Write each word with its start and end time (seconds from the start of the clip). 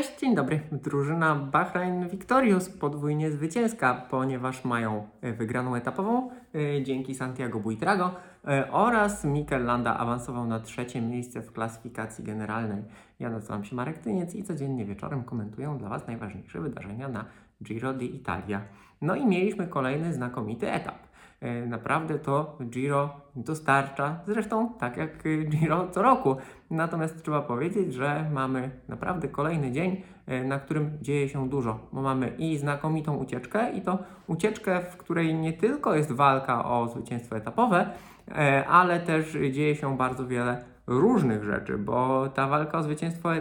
Cześć, 0.00 0.20
dzień 0.20 0.34
dobry. 0.34 0.60
Drużyna 0.72 1.34
Bahrain 1.34 2.08
Victorious 2.08 2.68
podwójnie 2.68 3.30
zwycięska, 3.30 4.06
ponieważ 4.10 4.64
mają 4.64 5.08
e, 5.20 5.32
wygraną 5.32 5.74
etapową 5.74 6.30
e, 6.54 6.82
dzięki 6.82 7.14
Santiago 7.14 7.60
Buitrago 7.60 8.14
e, 8.48 8.72
oraz 8.72 9.24
Mikel 9.24 9.64
Landa 9.64 9.98
awansował 9.98 10.46
na 10.46 10.60
trzecie 10.60 11.00
miejsce 11.00 11.42
w 11.42 11.52
klasyfikacji 11.52 12.24
generalnej. 12.24 12.82
Ja 13.18 13.30
nazywam 13.30 13.64
się 13.64 13.76
Marek 13.76 13.98
Tyniec 13.98 14.34
i 14.34 14.42
codziennie 14.42 14.84
wieczorem 14.84 15.24
komentuję 15.24 15.76
dla 15.78 15.88
Was 15.88 16.06
najważniejsze 16.06 16.60
wydarzenia 16.60 17.08
na 17.08 17.24
Giro 17.62 17.92
d'Italia. 17.94 18.60
No 19.00 19.14
i 19.14 19.26
mieliśmy 19.26 19.66
kolejny 19.66 20.12
znakomity 20.12 20.72
etap. 20.72 21.09
E, 21.40 21.66
Naprawdę 21.66 22.18
to 22.18 22.56
Giro 22.64 23.10
dostarcza, 23.36 24.18
zresztą 24.26 24.74
tak 24.78 24.96
jak 24.96 25.22
Giro 25.48 25.88
co 25.90 26.02
roku. 26.02 26.36
Natomiast 26.70 27.22
trzeba 27.22 27.40
powiedzieć, 27.40 27.94
że 27.94 28.30
mamy 28.32 28.70
naprawdę 28.88 29.28
kolejny 29.28 29.72
dzień, 29.72 30.02
e, 30.26 30.44
na 30.44 30.58
którym 30.58 30.90
dzieje 31.02 31.28
się 31.28 31.48
dużo, 31.48 31.78
bo 31.92 32.02
mamy 32.02 32.28
i 32.38 32.58
znakomitą 32.58 33.16
ucieczkę, 33.16 33.72
i 33.72 33.80
to 33.80 33.98
ucieczkę, 34.26 34.80
w 34.80 34.96
której 34.96 35.34
nie 35.34 35.52
tylko 35.52 35.94
jest 35.94 36.12
walka 36.12 36.64
o 36.64 36.88
zwycięstwo 36.88 37.36
etapowe, 37.36 37.90
e, 38.28 38.66
ale 38.66 39.00
też 39.00 39.32
dzieje 39.52 39.76
się 39.76 39.96
bardzo 39.96 40.26
wiele 40.26 40.64
różnych 40.86 41.44
rzeczy, 41.44 41.78
bo 41.78 42.28
ta 42.28 42.48
walka 42.48 42.78
o 42.78 42.82
zwycięstwo 42.82 43.34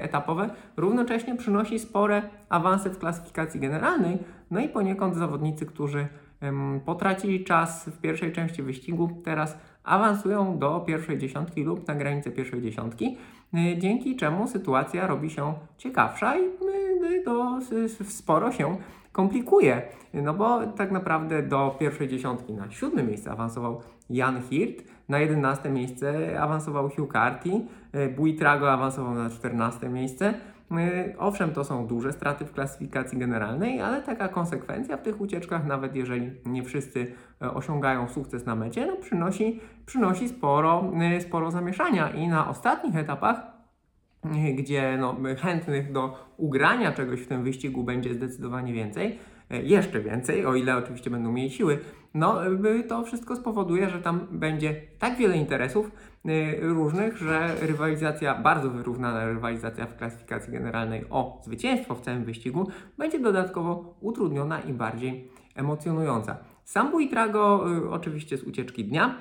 etapowe 0.00 0.50
równocześnie 0.76 1.36
przynosi 1.36 1.78
spore 1.78 2.22
awanse 2.48 2.90
w 2.90 2.98
klasyfikacji 2.98 3.60
generalnej, 3.60 4.18
no 4.50 4.60
i 4.60 4.68
poniekąd 4.68 5.16
zawodnicy, 5.16 5.66
którzy 5.66 6.08
potracili 6.84 7.44
czas 7.44 7.88
w 7.88 8.00
pierwszej 8.00 8.32
części 8.32 8.62
wyścigu, 8.62 9.10
teraz 9.24 9.58
awansują 9.84 10.58
do 10.58 10.80
pierwszej 10.80 11.18
dziesiątki 11.18 11.64
lub 11.64 11.88
na 11.88 11.94
granicę 11.94 12.30
pierwszej 12.30 12.62
dziesiątki, 12.62 13.16
y, 13.54 13.78
dzięki 13.78 14.16
czemu 14.16 14.48
sytuacja 14.48 15.06
robi 15.06 15.30
się 15.30 15.54
ciekawsza 15.78 16.36
i 16.36 16.42
y, 16.42 17.14
y, 17.14 17.22
to 17.24 17.58
sporo 18.04 18.52
się 18.52 18.76
komplikuje. 19.12 19.82
No 20.14 20.34
bo 20.34 20.66
tak 20.66 20.90
naprawdę 20.90 21.42
do 21.42 21.76
pierwszej 21.80 22.08
dziesiątki 22.08 22.52
na 22.52 22.70
siódme 22.70 23.02
miejsce 23.02 23.30
awansował 23.30 23.80
Jan 24.10 24.42
Hirt, 24.42 24.84
na 25.08 25.18
jedenaste 25.18 25.70
miejsce 25.70 26.40
awansował 26.40 26.88
Hugh 26.88 27.12
Carty, 27.12 27.50
y, 27.94 28.08
Buitrago 28.08 28.72
awansował 28.72 29.14
na 29.14 29.30
czternaste 29.30 29.88
miejsce. 29.88 30.34
Owszem, 31.18 31.52
to 31.52 31.64
są 31.64 31.86
duże 31.86 32.12
straty 32.12 32.44
w 32.44 32.52
klasyfikacji 32.52 33.18
generalnej, 33.18 33.80
ale 33.80 34.02
taka 34.02 34.28
konsekwencja 34.28 34.96
w 34.96 35.02
tych 35.02 35.20
ucieczkach, 35.20 35.66
nawet 35.66 35.96
jeżeli 35.96 36.30
nie 36.46 36.62
wszyscy 36.62 37.12
e, 37.42 37.54
osiągają 37.54 38.08
sukces 38.08 38.46
na 38.46 38.54
mecie, 38.54 38.86
no 38.86 38.96
przynosi, 38.96 39.60
przynosi 39.86 40.28
sporo, 40.28 40.92
y, 41.16 41.20
sporo 41.20 41.50
zamieszania. 41.50 42.10
I 42.10 42.28
na 42.28 42.48
ostatnich 42.48 42.96
etapach 42.96 43.42
y, 44.24 44.54
gdzie 44.54 44.96
no, 45.00 45.16
chętnych 45.38 45.92
do 45.92 46.32
ugrania 46.36 46.92
czegoś 46.92 47.20
w 47.20 47.28
tym 47.28 47.44
wyścigu 47.44 47.84
będzie 47.84 48.14
zdecydowanie 48.14 48.72
więcej, 48.72 49.06
e, 49.08 49.33
jeszcze 49.50 50.00
więcej, 50.00 50.46
o 50.46 50.54
ile 50.54 50.76
oczywiście 50.76 51.10
będą 51.10 51.32
mieli 51.32 51.50
siły, 51.50 51.78
no 52.14 52.40
to 52.88 53.02
wszystko 53.02 53.36
spowoduje, 53.36 53.90
że 53.90 54.02
tam 54.02 54.26
będzie 54.30 54.74
tak 54.98 55.16
wiele 55.16 55.36
interesów 55.36 55.90
y, 56.26 56.58
różnych, 56.60 57.16
że 57.16 57.56
rywalizacja, 57.60 58.34
bardzo 58.34 58.70
wyrównana 58.70 59.26
rywalizacja 59.26 59.86
w 59.86 59.96
klasyfikacji 59.96 60.52
generalnej 60.52 61.04
o 61.10 61.40
zwycięstwo 61.44 61.94
w 61.94 62.00
całym 62.00 62.24
wyścigu 62.24 62.68
będzie 62.98 63.18
dodatkowo 63.20 63.94
utrudniona 64.00 64.60
i 64.60 64.72
bardziej 64.72 65.28
emocjonująca. 65.54 66.36
Sam 66.64 66.90
Buitrago 66.90 67.64
y, 67.76 67.90
oczywiście 67.90 68.38
z 68.38 68.42
ucieczki 68.42 68.84
dnia, 68.84 69.14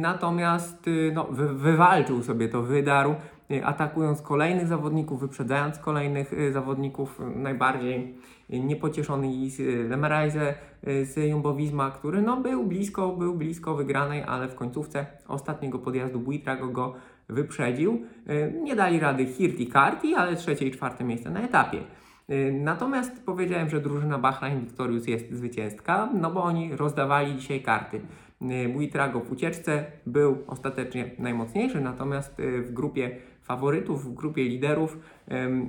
natomiast 0.00 0.86
no, 1.12 1.24
wy, 1.24 1.54
wywalczył 1.54 2.22
sobie 2.22 2.48
to, 2.48 2.62
wydarł, 2.62 3.14
atakując 3.60 4.22
kolejnych 4.22 4.66
zawodników, 4.66 5.20
wyprzedzając 5.20 5.78
kolejnych 5.78 6.32
y, 6.32 6.52
zawodników. 6.52 7.20
y, 7.20 7.38
Najbardziej 7.38 8.14
y, 8.50 8.60
niepocieszony 8.60 9.32
jest 9.32 9.60
y, 9.60 9.88
Lemerajze 9.88 10.54
y, 10.88 11.04
z 11.06 11.16
Jumbo-Visma, 11.16 11.90
który 11.90 12.22
no, 12.22 12.36
był 12.40 12.64
blisko, 12.64 13.08
był 13.08 13.34
blisko 13.34 13.74
wygranej, 13.74 14.22
ale 14.22 14.48
w 14.48 14.54
końcówce 14.54 15.06
ostatniego 15.28 15.78
podjazdu 15.78 16.18
Buitrago 16.20 16.68
go 16.68 16.94
wyprzedził. 17.28 18.02
Y, 18.30 18.60
Nie 18.62 18.76
dali 18.76 19.00
rady 19.00 19.26
Hirt 19.26 19.60
i 19.60 19.66
Carty, 19.66 20.08
ale 20.16 20.36
trzecie 20.36 20.66
i 20.66 20.70
czwarte 20.70 21.04
miejsce 21.04 21.30
na 21.30 21.40
etapie. 21.40 21.78
Y, 22.32 22.52
Natomiast 22.52 23.24
powiedziałem, 23.24 23.70
że 23.70 23.80
drużyna 23.80 24.18
Bahrain 24.18 24.60
Victorious 24.60 25.06
jest 25.06 25.32
zwycięska, 25.32 26.08
no 26.20 26.30
bo 26.30 26.42
oni 26.42 26.76
rozdawali 26.76 27.36
dzisiaj 27.36 27.62
karty. 27.62 28.00
Y, 28.42 28.68
Buitrago 28.68 29.20
w 29.20 29.32
ucieczce 29.32 29.84
był 30.06 30.38
ostatecznie 30.46 31.10
najmocniejszy, 31.18 31.80
natomiast 31.80 32.40
y, 32.40 32.62
w 32.62 32.72
grupie 32.72 33.16
faworytów, 33.42 34.04
w 34.04 34.14
grupie 34.14 34.44
liderów, 34.44 34.98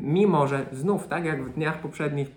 mimo 0.01 0.47
że 0.47 0.65
znów, 0.71 1.07
tak 1.07 1.25
jak 1.25 1.45
w 1.45 1.53
dniach 1.53 1.81
poprzednich, 1.81 2.31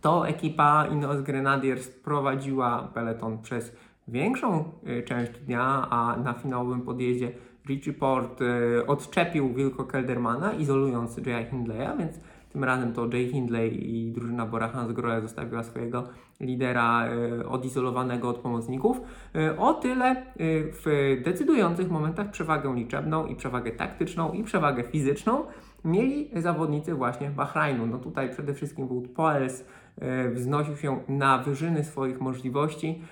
to 0.00 0.28
ekipa 0.28 0.86
Ineos 0.92 1.20
Grenadiers 1.20 1.88
prowadziła 1.88 2.90
peleton 2.94 3.42
przez 3.42 3.76
większą 4.08 4.64
y, 4.88 5.02
część 5.02 5.32
dnia, 5.32 5.86
a 5.90 6.16
na 6.16 6.32
finałowym 6.32 6.82
podjeździe 6.82 7.32
Richie 7.68 7.92
Port 7.92 8.40
y, 8.40 8.86
odczepił 8.86 9.54
Wilko 9.54 9.84
Keldermana, 9.84 10.52
izolując 10.52 11.16
Jaya 11.26 11.44
Hindleya, 11.50 11.98
więc 11.98 12.20
tym 12.52 12.64
razem 12.64 12.92
to 12.92 13.08
Jay 13.12 13.28
Hindley 13.28 13.90
i 13.90 14.12
drużyna 14.12 14.46
Bora 14.46 14.68
Hansgrohe 14.68 15.20
zostawiła 15.20 15.62
swojego 15.62 16.04
lidera 16.40 17.08
y, 17.40 17.48
odizolowanego 17.48 18.28
od 18.28 18.38
pomocników. 18.38 19.00
Y, 19.36 19.58
o 19.58 19.74
tyle 19.74 20.16
y, 20.16 20.72
w 20.72 21.16
decydujących 21.24 21.90
momentach 21.90 22.30
przewagę 22.30 22.74
liczebną 22.74 23.26
i 23.26 23.36
przewagę 23.36 23.70
taktyczną 23.70 24.32
i 24.32 24.44
przewagę 24.44 24.82
fizyczną 24.82 25.44
mieli 25.84 26.30
zawodnicy 26.36 26.94
właśnie 26.94 27.30
Bahrainu. 27.30 27.86
No 27.86 27.98
tutaj 27.98 28.30
przede 28.30 28.54
wszystkim 28.54 28.88
Wout 28.88 29.08
Poels 29.08 29.64
e, 30.00 30.30
wznosił 30.30 30.76
się 30.76 31.00
na 31.08 31.38
wyżyny 31.38 31.84
swoich 31.84 32.20
możliwości, 32.20 33.02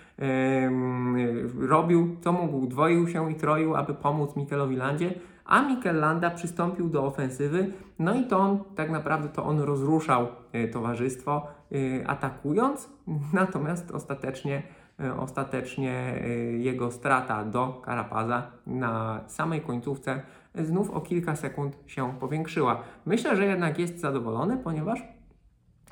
robił 1.58 2.16
co 2.20 2.32
mógł, 2.32 2.66
dwoił 2.66 3.08
się 3.08 3.32
i 3.32 3.34
troił, 3.34 3.76
aby 3.76 3.94
pomóc 3.94 4.36
Mikelowi 4.36 4.76
Landzie, 4.76 5.14
a 5.46 5.62
Mikel 5.62 6.00
Landa 6.00 6.30
przystąpił 6.30 6.88
do 6.88 7.04
ofensywy, 7.04 7.72
no 7.98 8.14
i 8.14 8.24
to 8.24 8.38
on, 8.38 8.64
tak 8.74 8.90
naprawdę 8.90 9.28
to 9.28 9.44
on 9.44 9.60
rozruszał 9.60 10.28
e, 10.52 10.68
towarzystwo, 10.68 11.46
e, 11.72 12.08
atakując, 12.08 12.90
natomiast 13.32 13.90
ostatecznie 13.90 14.62
e, 15.00 15.16
ostatecznie 15.16 16.22
jego 16.58 16.90
strata 16.90 17.44
do 17.44 17.82
Karapaza 17.84 18.50
na 18.66 19.20
samej 19.26 19.60
końcówce 19.60 20.22
znów 20.54 20.90
o 20.90 21.00
kilka 21.00 21.36
sekund 21.36 21.78
się 21.86 22.12
powiększyła. 22.20 22.82
Myślę, 23.06 23.36
że 23.36 23.46
jednak 23.46 23.78
jest 23.78 24.00
zadowolony, 24.00 24.56
ponieważ 24.56 25.02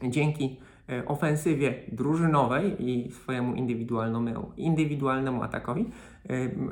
dzięki 0.02 0.60
ofensywie 1.06 1.74
drużynowej 1.92 2.90
i 2.90 3.12
swojemu 3.12 3.54
indywidualnemu, 3.54 4.52
indywidualnemu 4.56 5.42
atakowi 5.42 5.90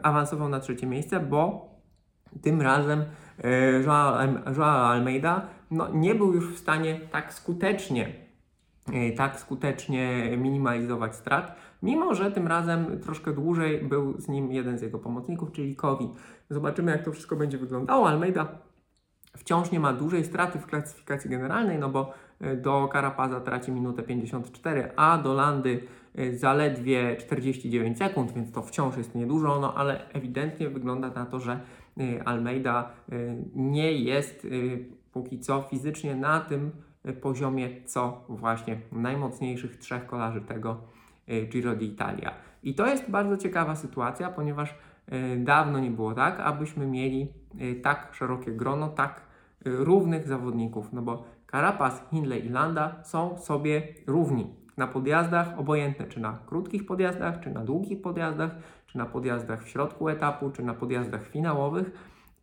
awansował 0.03 0.49
na 0.49 0.61
trzecie 0.61 0.87
miejsce, 0.87 1.21
bo 1.21 1.72
tym 2.43 2.63
razem 2.63 3.05
e, 3.45 3.83
Joao 3.83 4.15
Al- 4.15 4.43
Joao 4.57 4.87
Almeida 4.87 5.47
no, 5.71 5.89
nie 5.93 6.15
był 6.15 6.35
już 6.35 6.55
w 6.55 6.59
stanie 6.59 7.01
tak 7.11 7.35
skutecznie 7.35 8.13
e, 8.93 9.13
tak 9.13 9.41
skutecznie 9.41 10.37
minimalizować 10.37 11.17
strat, 11.17 11.57
mimo 11.83 12.15
że 12.15 12.33
tym 12.33 12.47
razem 12.47 13.01
troszkę 13.01 13.33
dłużej 13.33 13.85
był 13.85 14.21
z 14.21 14.29
nim 14.29 14.53
jeden 14.53 14.79
z 14.79 14.83
jego 14.83 14.99
pomocników, 14.99 15.53
czyli 15.53 15.77
Kowi. 15.77 16.09
Zobaczymy, 16.51 16.93
jak 16.93 17.05
to 17.05 17.13
wszystko 17.13 17.37
będzie 17.37 17.59
wyglądało. 17.59 18.09
Almeida 18.09 18.49
wciąż 19.37 19.71
nie 19.71 19.81
ma 19.81 19.93
dużej 19.93 20.25
straty 20.25 20.59
w 20.59 20.67
klasyfikacji 20.67 21.31
generalnej, 21.31 21.79
no 21.79 21.89
bo 21.89 22.15
e, 22.41 22.57
do 22.57 22.89
Karapaza 22.93 23.41
traci 23.41 23.73
minutę 23.73 24.03
54, 24.03 24.91
a 24.97 25.19
do 25.19 25.35
Landy 25.35 25.83
zaledwie 26.33 27.17
49 27.17 27.99
sekund, 27.99 28.33
więc 28.33 28.53
to 28.53 28.63
wciąż 28.63 28.97
jest 28.97 29.15
niedużo, 29.15 29.61
no 29.61 29.75
ale 29.75 30.09
ewidentnie 30.09 30.69
wygląda 30.69 31.11
na 31.11 31.27
to, 31.27 31.41
że 31.41 31.61
Almeida 32.25 32.91
e, 33.13 33.17
nie 33.55 33.93
jest 33.93 34.45
e, 34.45 34.49
póki 35.13 35.41
co 35.41 35.63
fizycznie 35.63 36.17
na 36.17 36.41
tym 36.41 36.71
poziomie, 37.21 37.69
co 37.85 38.25
właśnie 38.29 38.81
najmocniejszych 38.93 39.77
trzech 39.77 40.07
kolarzy 40.07 40.41
tego 40.41 40.81
Giro 41.49 41.73
d'Italia. 41.73 42.31
I 42.63 42.75
to 42.75 42.87
jest 42.87 43.11
bardzo 43.11 43.37
ciekawa 43.37 43.77
sytuacja, 43.77 44.31
ponieważ 44.31 44.75
dawno 45.39 45.79
nie 45.79 45.91
było 45.91 46.15
tak, 46.15 46.41
abyśmy 46.41 46.87
mieli 46.87 47.29
tak 47.83 48.15
szerokie 48.15 48.53
grono, 48.53 48.89
tak 48.89 49.21
równych 49.65 50.29
zawodników, 50.29 50.93
no 50.93 51.03
bo 51.03 51.25
Carapaz, 51.51 52.03
Hindley 52.11 52.47
i 52.47 52.49
Landa 52.49 53.05
są 53.05 53.39
sobie 53.39 53.83
równi 54.07 54.55
na 54.77 54.87
podjazdach, 54.87 55.59
obojętne 55.59 56.07
czy 56.07 56.21
na 56.21 56.39
krótkich 56.47 56.87
podjazdach, 56.87 57.41
czy 57.41 57.51
na 57.51 57.65
długich 57.65 58.03
podjazdach, 58.03 58.51
czy 58.93 58.99
na 58.99 59.07
podjazdach 59.07 59.65
w 59.65 59.69
środku 59.69 60.09
etapu, 60.09 60.51
czy 60.51 60.63
na 60.63 60.75
podjazdach 60.75 61.29
finałowych. 61.29 61.91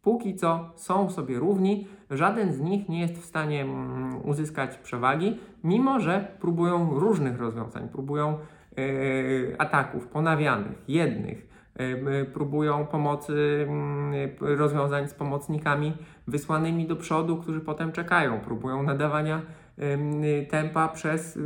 Póki 0.02 0.36
co 0.36 0.70
są 0.76 1.10
sobie 1.10 1.40
równi, 1.40 1.88
żaden 2.12 2.54
z 2.54 2.60
nich 2.60 2.90
nie 2.90 3.02
jest 3.02 3.18
w 3.18 3.26
stanie 3.26 3.62
mm, 3.62 4.26
uzyskać 4.26 4.78
przewagi, 4.78 5.38
mimo 5.64 6.00
że 6.00 6.28
próbują 6.40 7.00
różnych 7.00 7.40
rozwiązań, 7.40 7.90
próbują 7.90 8.38
e, 8.78 9.62
ataków 9.62 10.08
ponawianych, 10.08 10.84
jednych, 10.88 11.48
em, 11.76 12.06
próbują 12.34 12.86
pomocy, 12.86 13.66
mm, 13.70 14.14
rozwiązań 14.40 15.08
z 15.08 15.14
pomocnikami 15.14 15.94
wysłanymi 16.28 16.88
do 16.88 16.96
przodu, 16.96 17.38
którzy 17.38 17.60
potem 17.60 17.92
czekają, 17.92 18.40
próbują 18.40 18.84
nadawania 18.84 19.42
em, 19.78 20.22
tempa 20.50 20.88
przez 20.88 21.40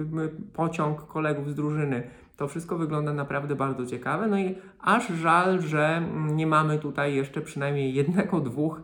pociąg 0.54 1.08
kolegów 1.08 1.50
z 1.50 1.56
drużyny. 1.56 2.04
To 2.38 2.48
wszystko 2.48 2.78
wygląda 2.78 3.14
naprawdę 3.14 3.56
bardzo 3.56 3.86
ciekawe. 3.86 4.28
No 4.28 4.38
i 4.40 4.56
aż 4.80 5.08
żal, 5.08 5.62
że 5.62 6.02
nie 6.32 6.48
mamy 6.48 6.80
tutaj 6.80 7.16
jeszcze 7.16 7.42
przynajmniej 7.42 7.94
jednego, 7.94 8.40
dwóch 8.40 8.82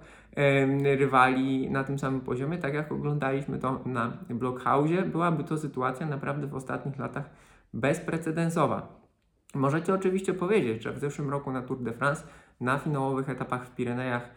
rywali 0.83 1.71
na 1.71 1.83
tym 1.83 1.99
samym 1.99 2.21
poziomie, 2.21 2.57
tak 2.57 2.73
jak 2.73 2.91
oglądaliśmy 2.91 3.59
to 3.59 3.81
na 3.85 4.17
Blockhouse. 4.29 5.07
Byłaby 5.11 5.43
to 5.43 5.57
sytuacja 5.57 6.05
naprawdę 6.05 6.47
w 6.47 6.55
ostatnich 6.55 6.99
latach 6.99 7.29
bezprecedensowa. 7.73 8.99
Możecie 9.55 9.93
oczywiście 9.93 10.33
powiedzieć, 10.33 10.83
że 10.83 10.91
w 10.91 10.99
zeszłym 10.99 11.29
roku 11.29 11.51
na 11.51 11.61
Tour 11.61 11.79
de 11.79 11.93
France 11.93 12.23
na 12.59 12.77
finałowych 12.77 13.29
etapach 13.29 13.65
w 13.65 13.75
Pirenejach 13.75 14.29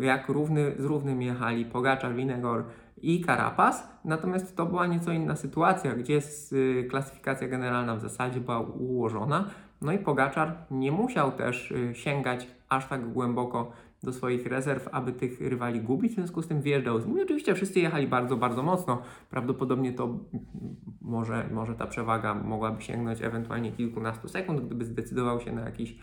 jak 0.00 0.28
równy 0.28 0.72
z 0.78 0.84
równym 0.84 1.22
jechali 1.22 1.64
Pogaczar, 1.64 2.14
Winegor 2.14 2.64
i 3.02 3.24
Carapaz, 3.24 3.88
natomiast 4.04 4.56
to 4.56 4.66
była 4.66 4.86
nieco 4.86 5.12
inna 5.12 5.36
sytuacja, 5.36 5.94
gdzie 5.94 6.20
y, 6.52 6.86
klasyfikacja 6.90 7.48
generalna 7.48 7.96
w 7.96 8.00
zasadzie 8.00 8.40
była 8.40 8.60
ułożona, 8.60 9.50
no 9.82 9.92
i 9.92 9.98
Pogaczar 9.98 10.56
nie 10.70 10.92
musiał 10.92 11.32
też 11.32 11.70
y, 11.70 11.94
sięgać 11.94 12.46
aż 12.68 12.86
tak 12.88 13.12
głęboko 13.12 13.72
do 14.02 14.12
swoich 14.12 14.46
rezerw, 14.46 14.88
aby 14.92 15.12
tych 15.12 15.40
rywali 15.40 15.80
gubić, 15.80 16.12
w 16.12 16.14
związku 16.14 16.42
z 16.42 16.48
tym 16.48 16.62
wjeżdżał 16.62 17.00
z 17.00 17.06
nimi. 17.06 17.22
Oczywiście 17.22 17.54
wszyscy 17.54 17.80
jechali 17.80 18.06
bardzo, 18.06 18.36
bardzo 18.36 18.62
mocno, 18.62 19.02
prawdopodobnie 19.30 19.92
to 19.92 20.18
może, 21.00 21.48
może 21.52 21.74
ta 21.74 21.86
przewaga 21.86 22.34
mogłaby 22.34 22.82
sięgnąć 22.82 23.22
ewentualnie 23.22 23.72
kilkunastu 23.72 24.28
sekund, 24.28 24.60
gdyby 24.60 24.84
zdecydował 24.84 25.40
się 25.40 25.52
na 25.52 25.60
jakiś 25.60 25.98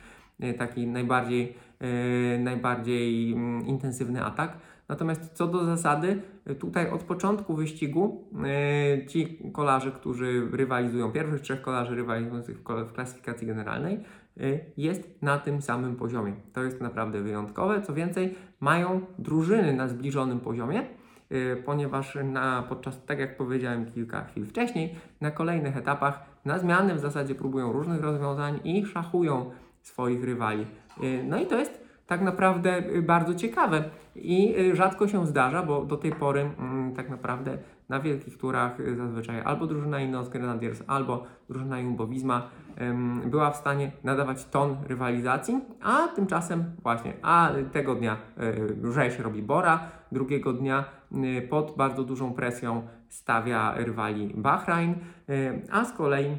taki 0.57 0.87
najbardziej, 0.87 1.55
e, 1.79 2.37
najbardziej 2.37 3.33
mm, 3.33 3.67
intensywny 3.67 4.23
atak. 4.23 4.57
Natomiast 4.89 5.33
co 5.33 5.47
do 5.47 5.65
zasady, 5.65 6.21
e, 6.45 6.55
tutaj 6.55 6.91
od 6.91 7.03
początku 7.03 7.55
wyścigu 7.55 8.23
e, 8.45 9.07
ci 9.07 9.39
kolarze, 9.53 9.91
którzy 9.91 10.47
rywalizują, 10.51 11.11
pierwszych 11.11 11.41
trzech 11.41 11.61
kolarzy 11.61 11.95
rywalizujących 11.95 12.59
w, 12.59 12.93
klasyfikacji 12.93 13.47
generalnej, 13.47 13.99
e, 14.39 14.59
jest 14.77 15.21
na 15.21 15.37
tym 15.37 15.61
samym 15.61 15.95
poziomie. 15.95 16.33
To 16.53 16.63
jest 16.63 16.81
naprawdę 16.81 17.21
wyjątkowe. 17.21 17.81
Co 17.81 17.93
więcej, 17.93 18.35
mają 18.59 19.01
drużyny 19.19 19.73
na 19.73 19.87
zbliżonym 19.87 20.39
poziomie, 20.39 20.83
e, 21.29 21.55
ponieważ 21.55 22.17
na, 22.23 22.63
podczas, 22.69 23.05
tak 23.05 23.19
jak 23.19 23.37
powiedziałem 23.37 23.85
kilka 23.85 24.25
chwil 24.25 24.45
wcześniej, 24.45 24.95
na 25.21 25.31
kolejnych 25.31 25.77
etapach 25.77 26.29
na 26.45 26.59
zmiany 26.59 26.95
w 26.95 26.99
zasadzie 26.99 27.35
próbują 27.35 27.71
różnych 27.71 28.01
rozwiązań 28.01 28.59
i 28.63 28.85
szachują 28.85 29.51
swoich 29.89 30.23
rywali. 30.23 30.65
Y, 31.03 31.23
No 31.23 31.37
i 31.39 31.45
to 31.45 31.57
jest 31.57 31.89
tak 32.07 32.21
naprawdę 32.21 32.77
y, 32.77 33.01
bardzo 33.01 33.35
ciekawe 33.35 33.83
i 34.15 34.55
y, 34.59 34.75
rzadko 34.75 35.07
się 35.07 35.27
zdarza, 35.27 35.63
bo 35.63 35.85
do 35.85 35.97
tej 35.97 36.11
pory 36.11 36.41
mm, 36.41 36.93
tak 36.93 37.09
naprawdę 37.09 37.57
na 37.89 37.99
wielkich 37.99 38.37
turach 38.37 38.77
zazwyczaj 38.97 39.41
albo 39.41 39.67
drużyna 39.67 39.99
Ineos 39.99 40.29
Grenadiers, 40.29 40.83
albo 40.87 41.23
drużyna 41.49 41.79
Jumbo 41.79 42.07
Visma 42.07 42.49
była 43.25 43.51
w 43.51 43.55
stanie 43.55 43.91
nadawać 44.03 44.45
ton 44.45 44.77
rywalizacji, 44.87 45.61
a 45.81 46.07
tymczasem 46.07 46.63
właśnie, 46.83 47.13
a 47.21 47.51
tego 47.71 47.95
dnia 47.95 48.17
lżejszy 48.83 49.23
robi 49.23 49.41
Bora, 49.41 49.79
drugiego 50.11 50.53
dnia 50.53 50.85
pod 51.49 51.73
bardzo 51.77 52.03
dużą 52.03 52.33
presją 52.33 52.87
stawia 53.07 53.73
rywali 53.77 54.33
Bahrain, 54.37 54.95
a 55.71 55.85
z 55.85 55.93
kolei 55.93 56.37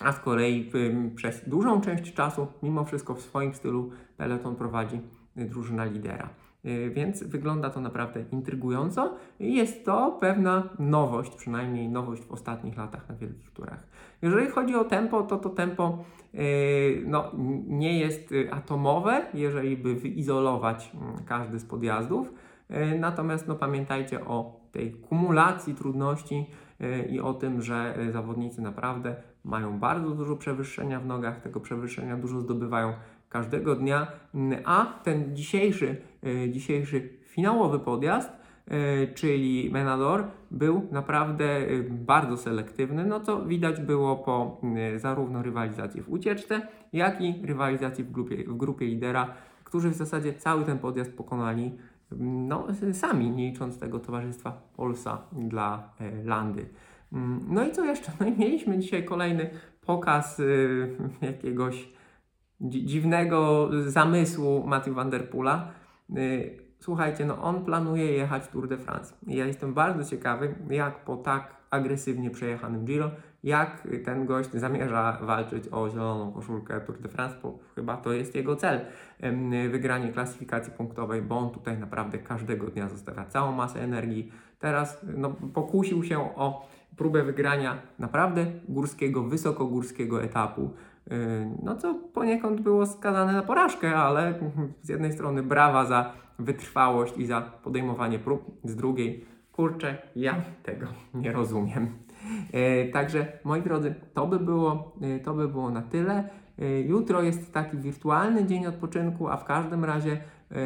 a 0.00 0.12
z 0.12 0.20
kolei 0.20 0.70
przez 1.14 1.48
dużą 1.48 1.80
część 1.80 2.14
czasu, 2.14 2.46
mimo 2.62 2.84
wszystko 2.84 3.14
w 3.14 3.22
swoim 3.22 3.54
stylu, 3.54 3.90
peloton 4.16 4.56
prowadzi 4.56 5.00
y, 5.38 5.44
drużyna 5.44 5.84
lidera. 5.84 6.28
Y, 6.64 6.90
Więc 6.90 7.24
wygląda 7.24 7.70
to 7.70 7.80
naprawdę 7.80 8.24
intrygująco. 8.32 9.14
Jest 9.40 9.84
to 9.84 10.18
pewna 10.20 10.68
nowość, 10.78 11.36
przynajmniej 11.36 11.88
nowość 11.88 12.22
w 12.22 12.32
ostatnich 12.32 12.76
latach 12.76 13.08
na 13.08 13.14
wielkich 13.14 13.50
turach. 13.50 13.86
Jeżeli 14.22 14.50
chodzi 14.50 14.74
o 14.74 14.84
tempo, 14.84 15.22
to 15.22 15.38
to 15.38 15.50
tempo 15.50 16.04
y, 16.34 17.02
no, 17.06 17.32
nie 17.66 17.98
jest 17.98 18.34
atomowe, 18.50 19.26
jeżeli 19.34 19.76
by 19.76 19.94
wyizolować 19.94 20.90
mm, 20.94 21.16
każdy 21.26 21.58
z 21.58 21.64
podjazdów. 21.64 22.32
Natomiast 22.98 23.48
no, 23.48 23.54
pamiętajcie 23.54 24.24
o 24.24 24.60
tej 24.72 24.92
kumulacji 24.92 25.74
trudności 25.74 26.46
i 27.10 27.20
o 27.20 27.34
tym, 27.34 27.62
że 27.62 27.94
zawodnicy 28.10 28.62
naprawdę 28.62 29.16
mają 29.48 29.78
bardzo 29.78 30.10
dużo 30.10 30.36
przewyższenia 30.36 31.00
w 31.00 31.06
nogach, 31.06 31.40
tego 31.40 31.60
przewyższenia 31.60 32.16
dużo 32.16 32.40
zdobywają 32.40 32.92
każdego 33.28 33.74
dnia, 33.74 34.06
a 34.64 34.86
ten 35.02 35.36
dzisiejszy, 35.36 35.96
y, 36.26 36.50
dzisiejszy 36.50 37.08
finałowy 37.26 37.78
podjazd, 37.78 38.32
y, 38.32 39.14
czyli 39.14 39.70
Menador, 39.72 40.24
był 40.50 40.88
naprawdę 40.92 41.70
y, 41.70 41.88
bardzo 41.90 42.36
selektywny, 42.36 43.04
no 43.04 43.20
co 43.20 43.44
widać 43.44 43.80
było 43.80 44.16
po 44.16 44.60
zarówno 44.96 45.42
rywalizacji 45.42 46.02
w 46.02 46.12
ucieczce, 46.12 46.60
jak 46.92 47.20
i 47.20 47.46
rywalizacji 47.46 48.04
w 48.04 48.12
grupie, 48.12 48.44
w 48.44 48.56
grupie 48.56 48.86
lidera, 48.86 49.34
którzy 49.64 49.90
w 49.90 49.94
zasadzie 49.94 50.34
cały 50.34 50.64
ten 50.64 50.78
podjazd 50.78 51.16
pokonali 51.16 51.78
no, 52.20 52.66
sami, 52.92 53.30
nie 53.30 53.50
licząc 53.50 53.78
tego 53.78 53.98
towarzystwa 53.98 54.62
Polsa 54.76 55.22
dla 55.32 55.92
e, 56.00 56.24
Landy. 56.24 56.66
Mm, 57.12 57.40
No 57.48 57.66
i 57.66 57.72
co 57.72 57.84
jeszcze? 57.84 58.12
No 58.20 58.26
i 58.26 58.32
mieliśmy 58.38 58.78
dzisiaj 58.78 59.04
kolejny 59.04 59.50
pokaz 59.80 60.40
y, 60.40 60.96
jakiegoś 61.22 61.88
dzi- 62.60 62.84
dziwnego 62.84 63.70
zamysłu 63.86 64.66
Matthew 64.66 64.94
Van 64.94 65.10
Der 65.10 65.30
Poola. 65.30 65.70
Y, 66.16 66.68
Słuchajcie, 66.80 67.26
no 67.26 67.42
on 67.42 67.64
planuje 67.64 68.12
jechać 68.12 68.48
Tour 68.48 68.68
de 68.68 68.78
France. 68.78 69.14
Ja 69.26 69.46
jestem 69.46 69.74
bardzo 69.74 70.04
ciekawy, 70.04 70.54
jak 70.70 71.04
po 71.04 71.16
tak 71.16 71.56
agresywnie 71.70 72.30
przejechanym 72.30 72.84
Giro, 72.84 73.10
jak 73.44 73.88
ten 74.04 74.26
gość 74.26 74.50
zamierza 74.50 75.18
walczyć 75.22 75.64
o 75.70 75.90
zieloną 75.90 76.32
koszulkę 76.32 76.80
Tour 76.80 76.98
de 76.98 77.08
France, 77.08 77.36
bo 77.42 77.58
chyba 77.74 77.96
to 77.96 78.12
jest 78.12 78.34
jego 78.34 78.56
cel, 78.56 78.80
wygranie 79.70 80.12
klasyfikacji 80.12 80.72
punktowej, 80.72 81.22
bo 81.22 81.38
on 81.38 81.50
tutaj 81.50 81.78
naprawdę 81.78 82.18
każdego 82.18 82.66
dnia 82.66 82.88
zostawia 82.88 83.24
całą 83.24 83.52
masę 83.52 83.80
energii. 83.82 84.32
Teraz 84.58 85.06
no, 85.16 85.30
pokusił 85.54 86.04
się 86.04 86.18
o 86.36 86.68
próbę 86.98 87.22
wygrania 87.22 87.78
naprawdę 87.98 88.46
górskiego, 88.68 89.22
wysokogórskiego 89.22 90.22
etapu. 90.22 90.70
Yy, 91.10 91.16
No 91.62 91.76
co 91.76 91.94
poniekąd 91.94 92.60
było 92.60 92.86
skazane 92.86 93.32
na 93.32 93.42
porażkę, 93.42 93.96
ale 93.96 94.34
z 94.82 94.88
jednej 94.88 95.12
strony 95.12 95.42
brawa 95.42 95.84
za 95.84 96.12
wytrwałość 96.38 97.16
i 97.16 97.26
za 97.26 97.40
podejmowanie 97.40 98.18
prób, 98.18 98.60
z 98.64 98.76
drugiej 98.76 99.24
kurczę, 99.52 99.98
ja 100.16 100.34
tego 100.62 100.86
nie 101.14 101.32
rozumiem. 101.32 101.88
E, 102.52 102.88
Także 102.88 103.26
moi 103.44 103.62
drodzy, 103.62 103.94
to 104.14 104.26
by 104.26 104.38
było, 104.38 104.92
e, 105.02 105.18
to 105.20 105.34
by 105.34 105.48
było 105.48 105.70
na 105.70 105.82
tyle. 105.82 106.28
Jutro 106.86 107.22
jest 107.22 107.52
taki 107.52 107.76
wirtualny 107.76 108.46
dzień 108.46 108.66
odpoczynku, 108.66 109.28
a 109.28 109.36
w 109.36 109.44
każdym 109.44 109.84
razie 109.84 110.20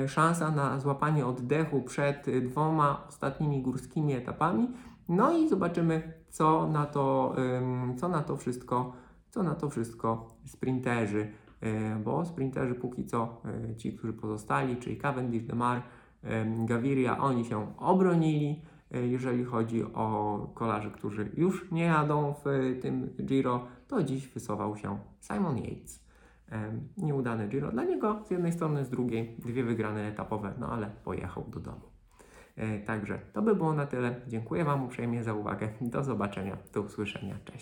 szansa 0.07 0.51
na 0.51 0.79
złapanie 0.79 1.27
oddechu 1.27 1.83
przed 1.83 2.27
dwoma 2.43 3.05
ostatnimi 3.09 3.63
górskimi 3.63 4.15
etapami. 4.15 4.69
No 5.09 5.39
i 5.39 5.49
zobaczymy, 5.49 6.13
co 6.29 6.69
na 6.69 6.87
to, 6.87 7.37
co 7.97 8.09
na 8.09 8.23
to 8.23 8.37
wszystko, 8.37 8.93
co 9.31 9.43
na 9.43 9.55
to 9.55 9.71
wszystko 9.71 10.29
sprinterzy, 10.47 11.33
e, 11.61 11.97
bo 11.97 12.25
sprinterzy 12.25 12.75
póki 12.75 13.05
co, 13.05 13.41
e, 13.71 13.77
ci, 13.77 13.93
którzy 13.93 14.13
pozostali, 14.13 14.77
czyli 14.77 14.97
Cavendish, 14.97 15.43
Demar, 15.43 15.83
em, 16.23 16.67
Gaviria, 16.67 17.19
oni 17.19 17.45
się 17.45 17.77
obronili. 17.77 18.63
E, 18.95 19.07
Jeżeli 19.07 19.45
chodzi 19.45 19.85
o 19.85 20.51
kolarzy, 20.55 20.91
którzy 20.91 21.31
już 21.37 21.71
nie 21.71 21.85
jadą 21.85 22.35
w 22.45 22.45
tym 22.83 23.11
Giro, 23.23 23.67
to 23.89 24.03
dziś 24.03 24.29
wysuwał 24.29 24.77
się 24.77 24.99
Simon 25.21 25.59
Yates. 25.59 26.05
Em, 26.51 26.89
Nieudany 26.97 27.49
Giro 27.49 27.71
dla 27.71 27.85
niego 27.85 28.21
z 28.25 28.31
jednej 28.31 28.53
strony, 28.53 28.85
z 28.85 28.91
drugiej 28.91 29.37
dwie 29.39 29.65
wygrane 29.65 30.09
etapowe, 30.09 30.55
no 30.59 30.69
ale 30.69 30.91
pojechał 31.05 31.45
do 31.49 31.61
domu. 31.61 31.92
E, 32.57 32.79
Także 32.79 33.19
to 33.33 33.43
by 33.43 33.55
było 33.55 33.73
na 33.75 33.87
tyle. 33.87 34.15
Dziękuję 34.29 34.65
Wam 34.65 34.85
uprzejmie 34.85 35.25
za 35.25 35.35
uwagę. 35.35 35.69
Do 35.81 36.05
zobaczenia, 36.05 36.57
do 36.75 36.81
usłyszenia. 36.81 37.35
Cześć. 37.35 37.51